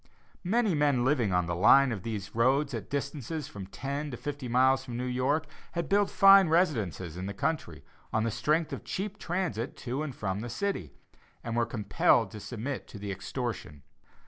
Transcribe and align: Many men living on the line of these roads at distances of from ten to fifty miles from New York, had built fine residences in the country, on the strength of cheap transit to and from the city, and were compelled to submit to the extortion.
Many 0.43 0.73
men 0.73 1.05
living 1.05 1.31
on 1.31 1.45
the 1.45 1.53
line 1.55 1.91
of 1.91 2.01
these 2.01 2.33
roads 2.33 2.73
at 2.73 2.89
distances 2.89 3.45
of 3.45 3.51
from 3.53 3.67
ten 3.67 4.09
to 4.09 4.17
fifty 4.17 4.47
miles 4.47 4.83
from 4.83 4.97
New 4.97 5.05
York, 5.05 5.45
had 5.73 5.87
built 5.87 6.09
fine 6.09 6.49
residences 6.49 7.17
in 7.17 7.27
the 7.27 7.35
country, 7.35 7.85
on 8.11 8.23
the 8.23 8.31
strength 8.31 8.73
of 8.73 8.83
cheap 8.83 9.19
transit 9.19 9.77
to 9.77 10.01
and 10.01 10.15
from 10.15 10.39
the 10.39 10.49
city, 10.49 10.95
and 11.43 11.55
were 11.55 11.67
compelled 11.67 12.31
to 12.31 12.39
submit 12.39 12.87
to 12.87 12.97
the 12.97 13.11
extortion. 13.11 13.83